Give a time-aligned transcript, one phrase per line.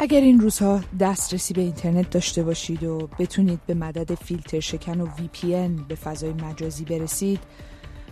[0.00, 5.06] اگر این روزها دسترسی به اینترنت داشته باشید و بتونید به مدد فیلتر شکن و
[5.06, 7.40] VPN به فضای مجازی برسید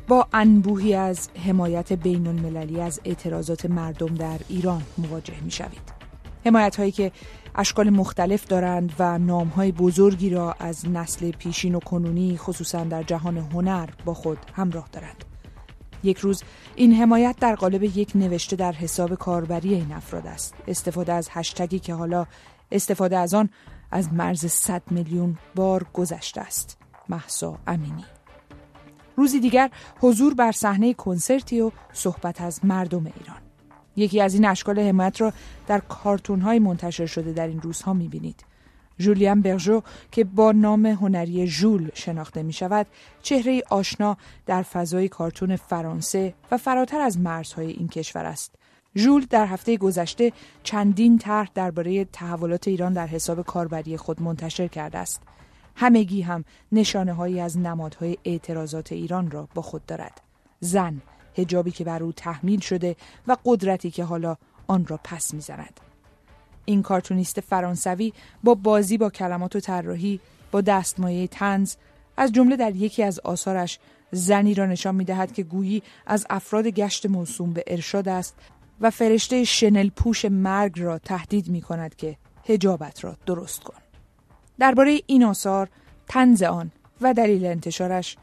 [0.09, 5.93] با انبوهی از حمایت بین المللی از اعتراضات مردم در ایران مواجه می شوید.
[6.45, 7.13] حمایت هایی که
[7.55, 13.03] اشکال مختلف دارند و نام های بزرگی را از نسل پیشین و کنونی خصوصا در
[13.03, 15.25] جهان هنر با خود همراه دارند.
[16.07, 16.43] یک روز
[16.77, 20.55] این حمایت در قالب یک نوشته در حساب کاربری این افراد است.
[20.69, 22.27] استفاده از هشتگی که حالا
[22.73, 23.49] استفاده از آن
[23.91, 26.79] از مرز 100 میلیون بار گذشته است.
[27.09, 28.05] محسا امینی.
[29.17, 33.41] روزی دیگر حضور بر صحنه کنسرتی و صحبت از مردم ایران.
[33.97, 35.33] یکی از این اشکال حمایت را
[35.67, 38.45] در کارتون های منتشر شده در این روزها می‌بینید.
[39.01, 42.87] ژولیان برژو که با نام هنری ژول شناخته می شود
[43.23, 48.55] چهره آشنا در فضای کارتون فرانسه و فراتر از مرزهای این کشور است.
[48.97, 50.33] ژول در هفته گذشته
[50.63, 55.23] چندین طرح درباره تحولات ایران در حساب کاربری خود منتشر کرده است.
[55.77, 60.21] همگی هم نشانه هایی از نمادهای اعتراضات ایران را با خود دارد.
[60.61, 61.03] زن
[61.37, 65.81] هجابی که بر او تحمیل شده و قدرتی که حالا آن را پس می‌زند.
[66.67, 68.13] این کارتونیست فرانسوی
[68.45, 71.75] با بازی با کلمات و طراحی با دستمایه تنز
[72.17, 73.79] از جمله در یکی از آثارش
[74.11, 78.35] زنی را نشان می دهد که گویی از افراد گشت موسوم به ارشاد است
[78.81, 82.17] و فرشته شنل پوش مرگ را تهدید می کند که
[82.49, 83.79] هجابت را درست کن.
[84.59, 85.69] درباره این آثار،
[86.09, 86.71] تنز آن
[87.01, 88.17] و دلیل انتشارش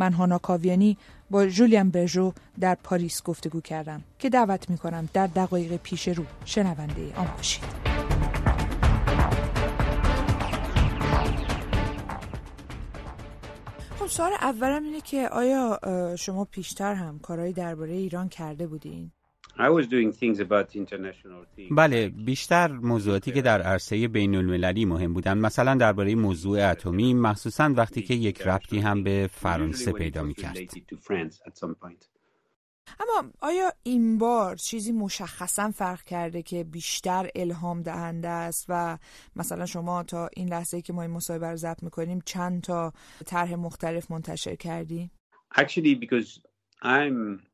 [0.00, 0.96] من هانا کاویانی
[1.30, 6.24] با جولیان برژو در پاریس گفتگو کردم که دعوت می کنم در دقایق پیش رو
[6.44, 7.64] شنونده آن باشید.
[14.10, 15.80] سوال اولم اینه که آیا
[16.18, 19.12] شما پیشتر هم کارهایی درباره ایران کرده بودین؟
[21.70, 27.72] بله بیشتر موضوعاتی که در عرصه بین المللی مهم بودن مثلا درباره موضوع اتمی مخصوصا
[27.76, 30.56] وقتی که یک ربطی هم به فرانسه پیدا می کرد.
[33.00, 38.98] اما آیا این بار چیزی مشخصا فرق کرده که بیشتر الهام دهنده است و
[39.36, 42.92] مثلا شما تا این لحظه که ما این مصاحبه رو ضبط می‌کنیم چند تا
[43.26, 45.10] طرح مختلف منتشر کردی؟
[45.54, 46.40] Actually because
[46.82, 47.49] I'm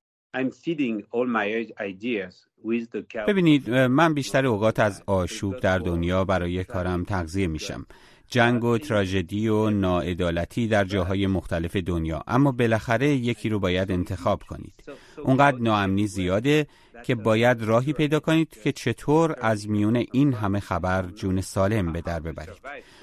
[3.28, 7.86] ببینید من بیشتر اوقات از آشوب در دنیا برای کارم تغذیه میشم.
[8.28, 12.22] جنگ و تراژدی و ناعدالتی در جاهای مختلف دنیا.
[12.26, 14.74] اما بالاخره یکی رو باید انتخاب کنید.
[15.24, 16.66] اونقدر ناامنی زیاده
[17.03, 22.00] که باید راهی پیدا کنید که چطور از میون این همه خبر جون سالم به
[22.00, 22.60] در ببرید.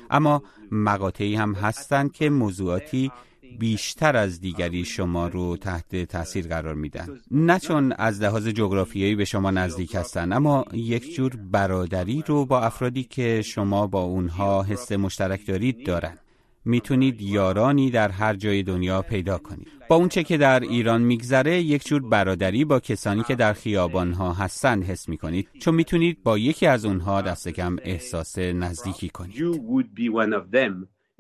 [0.10, 3.12] اما مقاطعی هم هستند که موضوعاتی
[3.60, 7.08] بیشتر از دیگری شما رو تحت تاثیر قرار میدن.
[7.32, 12.62] نه چون از لحاظ جغرافیایی به شما نزدیک هستن اما یک جور برادری رو با
[12.62, 16.18] افرادی که شما با اونها حس مشترک دارید دارن.
[16.66, 19.68] می‌تونید یارانی در هر جای دنیا پیدا کنید.
[19.90, 24.84] با اونچه که در ایران میگذره یک جور برادری با کسانی که در خیابانها هستند
[24.84, 29.62] حس می‌کنید چون می‌تونید با یکی از اونها دست کم احساس نزدیکی کنید.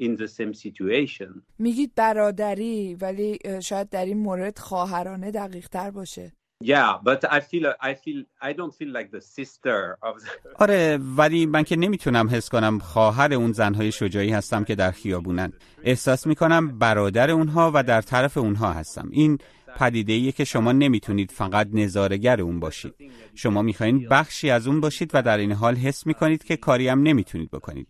[0.01, 1.41] In the same situation.
[1.59, 6.33] میگید برادری ولی شاید در این مورد خواهرانه دقیق تر باشه.
[6.63, 10.29] Yeah, but I feel I feel I don't feel like the sister of the...
[10.63, 15.53] آره ولی من که نمی‌تونم حس کنم خواهر اون زنهای شجاعی هستم که در خیابونن
[15.83, 19.37] احساس می‌کنم برادر اونها و در طرف اونها هستم این
[19.77, 22.93] پدیده ایه که شما نمی‌تونید فقط نظارگر اون باشید
[23.35, 27.01] شما می‌خواین بخشی از اون باشید و در این حال حس می‌کنید که کاری هم
[27.01, 27.87] نمی‌تونید بکنید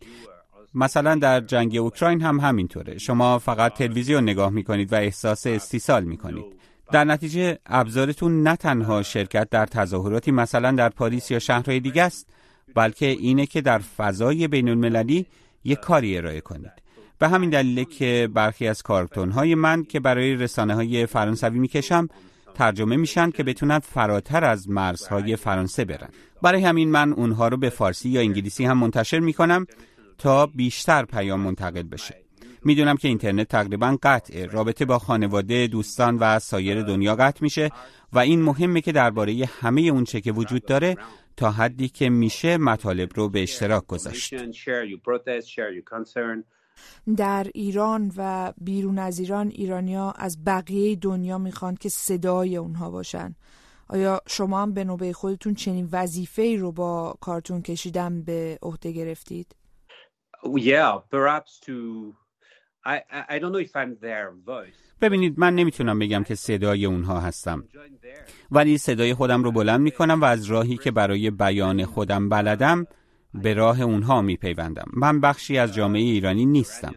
[0.75, 2.97] مثلا در جنگ اوکراین هم همینطوره.
[2.97, 6.45] شما فقط تلویزیون نگاه می‌کنید و احساس استیصال می‌کنید.
[6.91, 12.27] در نتیجه ابزارتون نه تنها شرکت در تظاهراتی مثلا در پاریس یا شهرهای دیگه است
[12.75, 15.25] بلکه اینه که در فضای بین المللی
[15.63, 16.71] یک کاری ارائه کنید.
[17.19, 22.07] به همین دلیل که برخی از کارتون های من که برای رسانه های فرانسوی می‌کشم
[22.55, 26.09] ترجمه میشن که بتونن فراتر از مرزهای فرانسه برن.
[26.41, 29.67] برای همین من اونها رو به فارسی یا انگلیسی هم منتشر می‌کنم
[30.17, 32.23] تا بیشتر پیام منتقل بشه.
[32.65, 34.45] می‌دونم که اینترنت تقریبا قطعه.
[34.45, 37.69] رابطه با خانواده دوستان و سایر دنیا قطع میشه
[38.13, 40.97] و این مهمه که درباره همه اون چه که وجود داره
[41.37, 44.33] تا حدی که میشه مطالب رو به اشتراک گذاشت.
[47.17, 53.35] در ایران و بیرون از ایران ایرانیا از بقیه دنیا می‌خوان که صدای اونها باشن.
[53.87, 59.55] آیا شما هم به نوبه خودتون چنین وظیفه رو با کارتون کشیدن به عهده گرفتید؟
[65.01, 67.63] ببینید من نمی‌تونم بگم که صدای اونها هستم.
[68.51, 72.87] ولی صدای خودم رو بلند می‌کنم و از راهی که برای بیان خودم بلدم
[73.33, 74.85] به راه اونها میپیوندم.
[74.93, 76.95] من بخشی از جامعه ایرانی نیستم.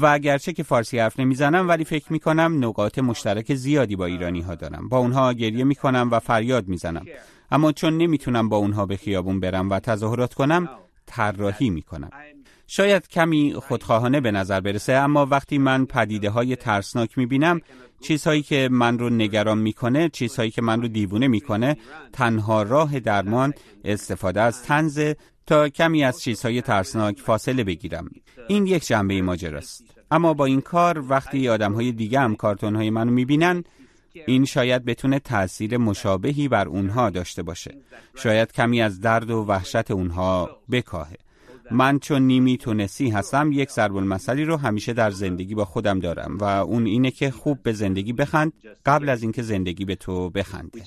[0.00, 4.54] و اگرچه که فارسی حرف نمی‌زنم ولی فکر می‌کنم نقاط مشترک زیادی با ایرانی ها
[4.54, 4.88] دارم.
[4.88, 7.06] با اونها گریه می‌کنم و فریاد می‌زنم.
[7.50, 10.68] اما چون نمی‌تونم با اونها به خیابون برم و تظاهرات کنم
[11.06, 12.10] طراحی می‌کنم.
[12.74, 17.60] شاید کمی خودخواهانه به نظر برسه اما وقتی من پدیده های ترسناک می‌بینم
[18.00, 21.76] چیزهایی که من رو نگران می‌کنه چیزهایی که من رو دیوونه می‌کنه
[22.12, 23.54] تنها راه درمان
[23.84, 25.14] استفاده از تنز
[25.46, 28.10] تا کمی از چیزهای ترسناک فاصله بگیرم.
[28.48, 32.90] این یک جنبه ماجراست اما با این کار وقتی آدم های دیگه هم کارتون های
[32.90, 33.64] منو می‌بینن
[34.26, 37.74] این شاید بتونه تاثیر مشابهی بر اونها داشته باشه.
[38.16, 41.16] شاید کمی از درد و وحشت اونها بکاهه.
[41.72, 46.38] من چون نیمی تونسی هستم یک ضرب المثلی رو همیشه در زندگی با خودم دارم
[46.38, 48.52] و اون اینه که خوب به زندگی بخند
[48.86, 50.84] قبل از اینکه زندگی به تو بخنده.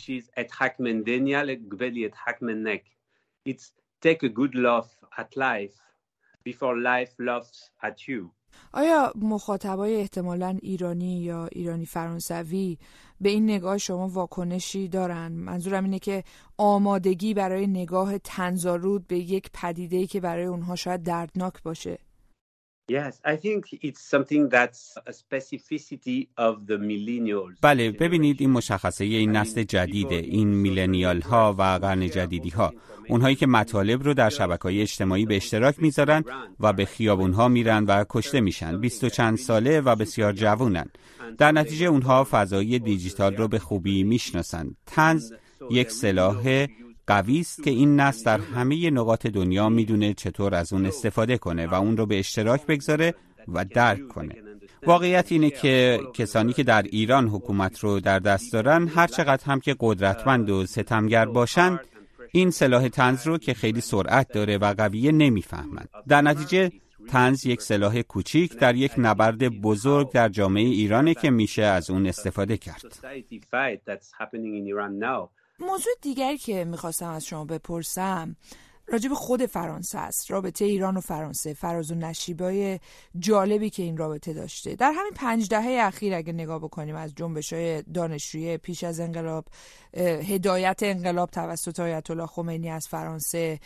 [8.73, 12.77] آیا مخاطبای احتمالا ایرانی یا ایرانی فرانسوی
[13.21, 16.23] به این نگاه شما واکنشی دارن؟ منظورم اینه که
[16.57, 21.99] آمادگی برای نگاه تنزارود به یک پدیده که برای اونها شاید دردناک باشه
[27.61, 32.73] بله ببینید این مشخصه این نسل جدید این میلنیال ها و قرن جدیدی ها
[33.09, 36.23] اونهایی که مطالب رو در شبکه های اجتماعی به اشتراک می‌ذارن
[36.59, 38.79] و به خیابون ها میرن و کشته میشن.
[38.79, 40.85] بیست و چند ساله و بسیار جوونن.
[41.37, 45.31] در نتیجه اونها فضای دیجیتال رو به خوبی می‌شناسند تنز
[45.71, 46.67] یک سلاح
[47.07, 51.67] قوی است که این نسل در همه نقاط دنیا می‌دونه چطور از اون استفاده کنه
[51.67, 53.13] و اون رو به اشتراک بگذاره
[53.47, 54.35] و درک کنه.
[54.85, 59.59] واقعیت اینه که کسانی که در ایران حکومت رو در دست دارن هر چقدر هم
[59.59, 61.79] که قدرتمند و ستمگر باشند
[62.31, 66.71] این سلاح تنز رو که خیلی سرعت داره و قویه نمی‌فهمند در نتیجه
[67.09, 72.07] تنز یک سلاح کوچیک در یک نبرد بزرگ در جامعه ایرانه که میشه از اون
[72.07, 72.99] استفاده کرد.
[75.59, 78.35] موضوع دیگری که می‌خواستم از شما بپرسم
[78.87, 82.79] راجب خود فرانسه است رابطه ایران و فرانسه فراز و نشیبای
[83.19, 84.75] جالبی که این رابطه داشته.
[84.75, 89.45] در همین پنج دهه اخیر اگه نگاه بکنیم از جنبش های دانشجویی پیش از انقلاب
[89.97, 93.59] هدایت انقلاب توسط آیت الله خمینی از فرانسه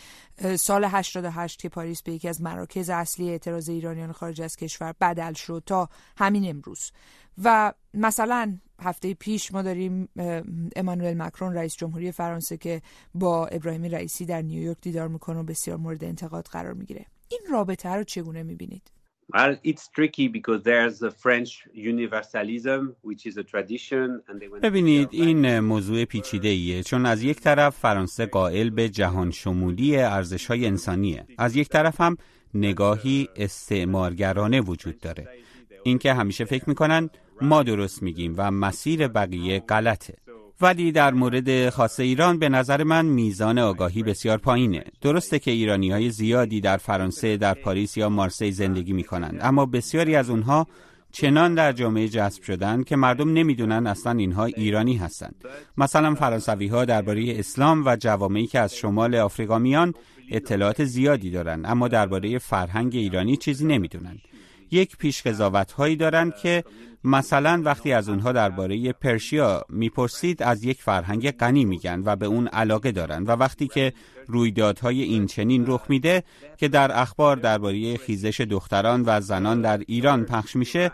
[0.56, 5.32] سال 88 که پاریس به یکی از مراکز اصلی اعتراض ایرانیان خارج از کشور بدل
[5.32, 6.92] شد تا همین امروز.
[7.44, 10.08] و مثلا هفته پیش ما داریم
[10.76, 12.82] امانوئل مکرون رئیس جمهوری فرانسه که
[13.14, 17.06] با ابراهیمی رئیسی در نیویورک دیدار می‌کنه و بسیار مورد انتقاد قرار می‌گیره.
[17.28, 18.90] این رابطه رو چگونه می‌بینید؟
[19.36, 21.50] Well, it's tricky because there's a French
[21.92, 27.76] universalism which is a tradition and ببینید این موضوع پیچیده ایه چون از یک طرف
[27.76, 32.16] فرانسه قائل به جهان شمولی ارزش های انسانیه از یک طرف هم
[32.54, 35.28] نگاهی استعمارگرانه وجود داره.
[35.84, 37.10] اینکه همیشه فکر می‌کنن
[37.40, 40.14] ما درست میگیم و مسیر بقیه غلطه.
[40.60, 44.84] ولی در مورد خاص ایران به نظر من میزان آگاهی بسیار پایینه.
[45.00, 49.66] درسته که ایرانی های زیادی در فرانسه در پاریس یا مارسی زندگی می کنند اما
[49.66, 50.66] بسیاری از اونها
[51.12, 55.44] چنان در جامعه جذب شدن که مردم نمی‌دونن اصلا اینها ایرانی هستند.
[55.76, 59.94] مثلا فرانسوی ها درباره اسلام و جوامعی که از شمال آفریقا میان
[60.30, 64.20] اطلاعات زیادی دارند اما درباره فرهنگ ایرانی چیزی نمی‌دونند.
[64.70, 65.22] یک پیش
[65.76, 66.64] هایی دارند که
[67.04, 72.48] مثلا وقتی از اونها درباره پرشیا می‌پرسید از یک فرهنگ غنی میگن و به اون
[72.48, 73.92] علاقه دارند و وقتی که
[74.26, 76.22] رویدادهای این چنین رخ میده
[76.56, 80.90] که در اخبار درباره خیزش دختران و زنان در ایران پخش میشه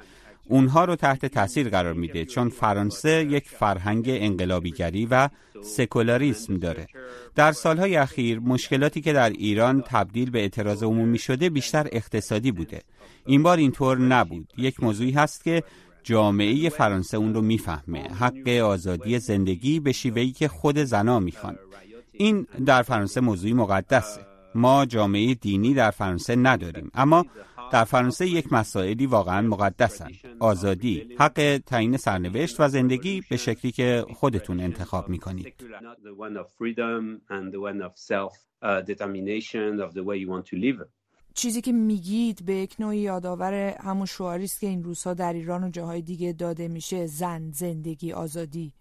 [0.48, 5.28] اونها رو تحت تاثیر قرار میده چون فرانسه یک فرهنگ انقلابیگری و
[5.62, 6.86] سکولاریسم داره.
[7.34, 12.82] در سالهای اخیر مشکلاتی که در ایران تبدیل به اعتراض عمومی شده بیشتر اقتصادی بوده.
[13.26, 14.52] این بار اینطور نبود.
[14.58, 15.62] یک موضوعی هست که
[16.02, 18.02] جامعه فرانسه اون رو می‌فهمه.
[18.02, 21.58] حق آزادی زندگی به شیوهی که خود زنا می‌خوان.
[22.12, 24.20] این در فرانسه موضوعی مقدسه.
[24.54, 26.90] ما جامعه دینی در فرانسه نداریم.
[26.94, 27.24] اما
[27.72, 30.10] در فرانسه یک مسائلی واقعا مقدسن.
[30.40, 35.54] آزادی حق تعیین سرنوشت و زندگی به شکلی که خودتون انتخاب می‌کنید.
[41.34, 45.64] چیزی که میگید به یک نوعی یادآور همون شعاری است که این روزها در ایران
[45.64, 48.72] و جاهای دیگه داده میشه زن زندگی آزادی.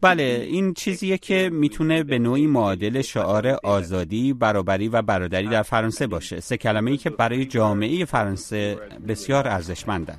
[0.00, 6.06] بله این چیزیه که می‌تونه به نوعی معادل شعار آزادی، برابری و برادری در فرانسه
[6.06, 6.40] باشه.
[6.40, 10.18] سه کلمه ای که برای جامعه فرانسه بسیار ارزشمندن.